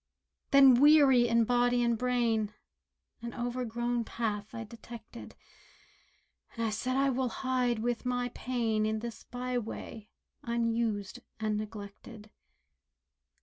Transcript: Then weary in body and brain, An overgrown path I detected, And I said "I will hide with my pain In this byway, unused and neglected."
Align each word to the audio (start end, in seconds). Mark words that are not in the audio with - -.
Then 0.49 0.81
weary 0.81 1.27
in 1.27 1.43
body 1.43 1.83
and 1.83 1.95
brain, 1.95 2.55
An 3.21 3.35
overgrown 3.35 4.03
path 4.03 4.55
I 4.55 4.63
detected, 4.63 5.35
And 6.55 6.65
I 6.65 6.71
said 6.71 6.97
"I 6.97 7.11
will 7.11 7.29
hide 7.29 7.77
with 7.77 8.03
my 8.03 8.29
pain 8.29 8.87
In 8.87 8.97
this 8.97 9.25
byway, 9.25 10.09
unused 10.41 11.19
and 11.39 11.55
neglected." 11.55 12.31